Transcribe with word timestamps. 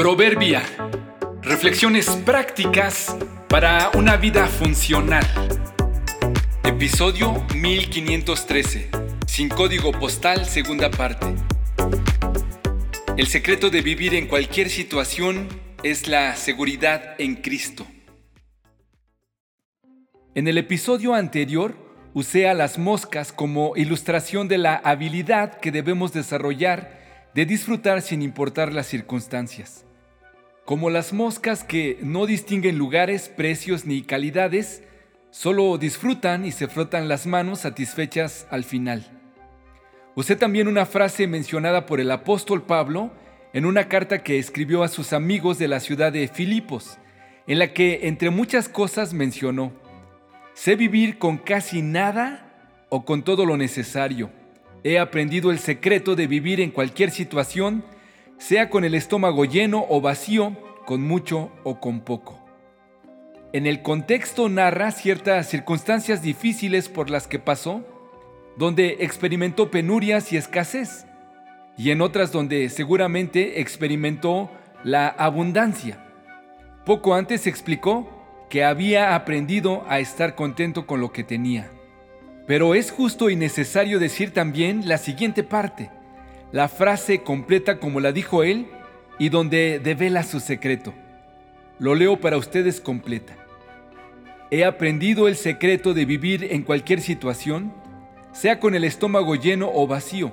Proverbia. 0.00 0.62
Reflexiones 1.42 2.08
prácticas 2.24 3.14
para 3.50 3.90
una 3.92 4.16
vida 4.16 4.46
funcional. 4.46 5.26
Episodio 6.64 7.44
1513. 7.54 8.88
Sin 9.26 9.50
código 9.50 9.92
postal, 9.92 10.46
segunda 10.46 10.90
parte. 10.90 11.26
El 13.18 13.26
secreto 13.26 13.68
de 13.68 13.82
vivir 13.82 14.14
en 14.14 14.26
cualquier 14.26 14.70
situación 14.70 15.46
es 15.82 16.08
la 16.08 16.34
seguridad 16.34 17.16
en 17.18 17.36
Cristo. 17.36 17.86
En 20.34 20.48
el 20.48 20.56
episodio 20.56 21.12
anterior 21.12 21.76
usé 22.14 22.48
a 22.48 22.54
las 22.54 22.78
moscas 22.78 23.34
como 23.34 23.76
ilustración 23.76 24.48
de 24.48 24.56
la 24.56 24.76
habilidad 24.76 25.60
que 25.60 25.70
debemos 25.70 26.14
desarrollar 26.14 26.98
de 27.34 27.44
disfrutar 27.44 28.00
sin 28.00 28.22
importar 28.22 28.72
las 28.72 28.86
circunstancias. 28.86 29.84
Como 30.70 30.88
las 30.88 31.12
moscas 31.12 31.64
que 31.64 31.98
no 32.00 32.26
distinguen 32.26 32.78
lugares, 32.78 33.28
precios 33.28 33.86
ni 33.86 34.02
calidades, 34.02 34.84
solo 35.30 35.76
disfrutan 35.78 36.46
y 36.46 36.52
se 36.52 36.68
frotan 36.68 37.08
las 37.08 37.26
manos 37.26 37.62
satisfechas 37.62 38.46
al 38.50 38.62
final. 38.62 39.04
Usé 40.14 40.36
también 40.36 40.68
una 40.68 40.86
frase 40.86 41.26
mencionada 41.26 41.86
por 41.86 41.98
el 41.98 42.08
apóstol 42.12 42.62
Pablo 42.62 43.10
en 43.52 43.66
una 43.66 43.88
carta 43.88 44.22
que 44.22 44.38
escribió 44.38 44.84
a 44.84 44.88
sus 44.88 45.12
amigos 45.12 45.58
de 45.58 45.66
la 45.66 45.80
ciudad 45.80 46.12
de 46.12 46.28
Filipos, 46.28 46.98
en 47.48 47.58
la 47.58 47.72
que 47.72 48.06
entre 48.06 48.30
muchas 48.30 48.68
cosas 48.68 49.12
mencionó, 49.12 49.72
sé 50.54 50.76
vivir 50.76 51.18
con 51.18 51.38
casi 51.38 51.82
nada 51.82 52.46
o 52.90 53.04
con 53.04 53.24
todo 53.24 53.44
lo 53.44 53.56
necesario 53.56 54.30
He 54.82 54.98
aprendido 54.98 55.50
el 55.50 55.58
secreto 55.58 56.16
de 56.16 56.26
vivir 56.26 56.60
en 56.60 56.70
cualquier 56.70 57.10
situación, 57.10 57.84
sea 58.40 58.70
con 58.70 58.84
el 58.84 58.94
estómago 58.94 59.44
lleno 59.44 59.84
o 59.90 60.00
vacío, 60.00 60.56
con 60.86 61.02
mucho 61.02 61.52
o 61.62 61.78
con 61.78 62.00
poco. 62.00 62.38
En 63.52 63.66
el 63.66 63.82
contexto 63.82 64.48
narra 64.48 64.92
ciertas 64.92 65.46
circunstancias 65.48 66.22
difíciles 66.22 66.88
por 66.88 67.10
las 67.10 67.28
que 67.28 67.38
pasó, 67.38 67.84
donde 68.56 68.96
experimentó 69.00 69.70
penurias 69.70 70.32
y 70.32 70.38
escasez, 70.38 71.06
y 71.76 71.90
en 71.90 72.00
otras 72.00 72.32
donde 72.32 72.70
seguramente 72.70 73.60
experimentó 73.60 74.50
la 74.84 75.08
abundancia. 75.08 76.02
Poco 76.86 77.14
antes 77.14 77.46
explicó 77.46 78.08
que 78.48 78.64
había 78.64 79.14
aprendido 79.14 79.84
a 79.86 80.00
estar 80.00 80.34
contento 80.34 80.86
con 80.86 81.00
lo 81.00 81.12
que 81.12 81.24
tenía. 81.24 81.70
Pero 82.46 82.74
es 82.74 82.90
justo 82.90 83.28
y 83.28 83.36
necesario 83.36 83.98
decir 83.98 84.32
también 84.32 84.88
la 84.88 84.96
siguiente 84.96 85.42
parte, 85.44 85.90
la 86.52 86.68
frase 86.68 87.22
completa 87.22 87.78
como 87.78 88.00
la 88.00 88.12
dijo 88.12 88.42
él 88.42 88.66
y 89.18 89.28
donde 89.28 89.78
devela 89.78 90.22
su 90.22 90.40
secreto. 90.40 90.92
Lo 91.78 91.94
leo 91.94 92.20
para 92.20 92.36
ustedes 92.36 92.80
completa. 92.80 93.36
He 94.50 94.64
aprendido 94.64 95.28
el 95.28 95.36
secreto 95.36 95.94
de 95.94 96.04
vivir 96.04 96.48
en 96.50 96.62
cualquier 96.62 97.00
situación, 97.00 97.72
sea 98.32 98.58
con 98.58 98.74
el 98.74 98.84
estómago 98.84 99.36
lleno 99.36 99.70
o 99.72 99.86
vacío, 99.86 100.32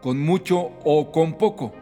con 0.00 0.20
mucho 0.20 0.70
o 0.84 1.10
con 1.10 1.34
poco, 1.34 1.74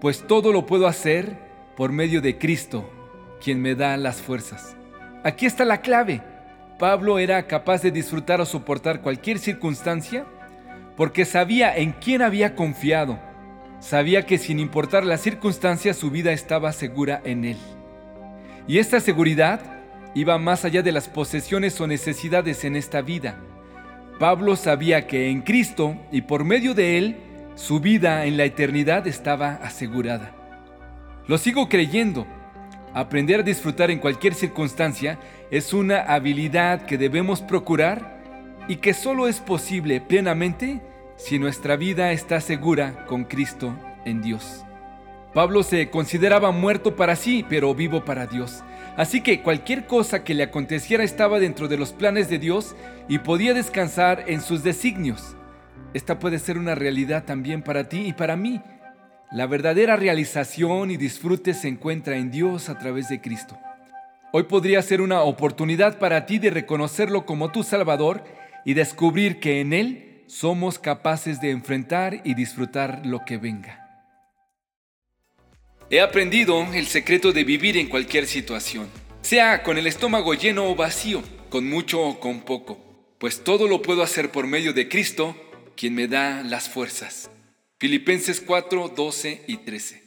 pues 0.00 0.26
todo 0.26 0.52
lo 0.52 0.64
puedo 0.64 0.86
hacer 0.86 1.36
por 1.76 1.92
medio 1.92 2.22
de 2.22 2.38
Cristo, 2.38 2.88
quien 3.42 3.60
me 3.60 3.74
da 3.74 3.96
las 3.96 4.22
fuerzas. 4.22 4.76
Aquí 5.22 5.46
está 5.46 5.64
la 5.64 5.82
clave. 5.82 6.22
Pablo 6.78 7.18
era 7.18 7.46
capaz 7.46 7.82
de 7.82 7.90
disfrutar 7.90 8.40
o 8.40 8.46
soportar 8.46 9.02
cualquier 9.02 9.38
circunstancia 9.38 10.24
porque 10.96 11.24
sabía 11.24 11.76
en 11.76 11.92
quién 11.92 12.22
había 12.22 12.54
confiado. 12.54 13.18
Sabía 13.80 14.26
que 14.26 14.38
sin 14.38 14.60
importar 14.60 15.04
las 15.04 15.20
circunstancias 15.20 15.96
su 15.96 16.10
vida 16.10 16.32
estaba 16.32 16.72
segura 16.72 17.20
en 17.24 17.44
él. 17.44 17.56
Y 18.68 18.78
esta 18.78 19.00
seguridad 19.00 19.60
iba 20.14 20.38
más 20.38 20.64
allá 20.64 20.82
de 20.82 20.92
las 20.92 21.08
posesiones 21.08 21.80
o 21.80 21.86
necesidades 21.86 22.64
en 22.64 22.76
esta 22.76 23.02
vida. 23.02 23.36
Pablo 24.18 24.56
sabía 24.56 25.06
que 25.06 25.30
en 25.30 25.40
Cristo 25.42 25.96
y 26.12 26.22
por 26.22 26.44
medio 26.44 26.74
de 26.74 26.98
él 26.98 27.16
su 27.56 27.80
vida 27.80 28.24
en 28.24 28.36
la 28.36 28.44
eternidad 28.44 29.06
estaba 29.06 29.54
asegurada. 29.62 30.32
Lo 31.26 31.38
sigo 31.38 31.68
creyendo 31.68 32.26
Aprender 32.94 33.40
a 33.40 33.42
disfrutar 33.42 33.90
en 33.90 33.98
cualquier 33.98 34.34
circunstancia 34.34 35.18
es 35.50 35.72
una 35.72 36.00
habilidad 36.00 36.84
que 36.84 36.98
debemos 36.98 37.40
procurar 37.40 38.21
y 38.68 38.76
que 38.76 38.94
solo 38.94 39.28
es 39.28 39.40
posible 39.40 40.00
plenamente 40.00 40.80
si 41.16 41.38
nuestra 41.38 41.76
vida 41.76 42.12
está 42.12 42.40
segura 42.40 43.06
con 43.06 43.24
Cristo 43.24 43.74
en 44.04 44.22
Dios. 44.22 44.64
Pablo 45.34 45.62
se 45.62 45.88
consideraba 45.88 46.50
muerto 46.50 46.94
para 46.94 47.16
sí, 47.16 47.44
pero 47.48 47.74
vivo 47.74 48.04
para 48.04 48.26
Dios. 48.26 48.62
Así 48.96 49.22
que 49.22 49.40
cualquier 49.40 49.86
cosa 49.86 50.24
que 50.24 50.34
le 50.34 50.42
aconteciera 50.42 51.02
estaba 51.02 51.40
dentro 51.40 51.68
de 51.68 51.78
los 51.78 51.92
planes 51.92 52.28
de 52.28 52.38
Dios 52.38 52.76
y 53.08 53.18
podía 53.18 53.54
descansar 53.54 54.24
en 54.26 54.42
sus 54.42 54.62
designios. 54.62 55.34
Esta 55.94 56.18
puede 56.18 56.38
ser 56.38 56.58
una 56.58 56.74
realidad 56.74 57.24
también 57.24 57.62
para 57.62 57.88
ti 57.88 58.04
y 58.06 58.12
para 58.12 58.36
mí. 58.36 58.60
La 59.30 59.46
verdadera 59.46 59.96
realización 59.96 60.90
y 60.90 60.98
disfrute 60.98 61.54
se 61.54 61.68
encuentra 61.68 62.16
en 62.16 62.30
Dios 62.30 62.68
a 62.68 62.78
través 62.78 63.08
de 63.08 63.22
Cristo. 63.22 63.58
Hoy 64.32 64.42
podría 64.44 64.82
ser 64.82 65.00
una 65.00 65.22
oportunidad 65.22 65.98
para 65.98 66.26
ti 66.26 66.38
de 66.38 66.50
reconocerlo 66.50 67.24
como 67.24 67.50
tu 67.50 67.62
Salvador 67.62 68.24
y 68.64 68.74
descubrir 68.74 69.40
que 69.40 69.60
en 69.60 69.72
Él 69.72 70.24
somos 70.26 70.78
capaces 70.78 71.40
de 71.40 71.50
enfrentar 71.50 72.22
y 72.24 72.34
disfrutar 72.34 73.04
lo 73.04 73.24
que 73.24 73.36
venga. 73.36 73.82
He 75.90 76.00
aprendido 76.00 76.62
el 76.72 76.86
secreto 76.86 77.32
de 77.32 77.44
vivir 77.44 77.76
en 77.76 77.88
cualquier 77.88 78.26
situación, 78.26 78.88
sea 79.20 79.62
con 79.62 79.76
el 79.76 79.86
estómago 79.86 80.32
lleno 80.34 80.70
o 80.70 80.74
vacío, 80.74 81.22
con 81.50 81.68
mucho 81.68 82.00
o 82.00 82.18
con 82.18 82.40
poco, 82.40 82.80
pues 83.18 83.44
todo 83.44 83.68
lo 83.68 83.82
puedo 83.82 84.02
hacer 84.02 84.30
por 84.30 84.46
medio 84.46 84.72
de 84.72 84.88
Cristo, 84.88 85.36
quien 85.76 85.94
me 85.94 86.08
da 86.08 86.42
las 86.42 86.68
fuerzas. 86.68 87.30
Filipenses 87.78 88.40
4, 88.40 88.88
12 88.96 89.44
y 89.46 89.58
13. 89.58 90.01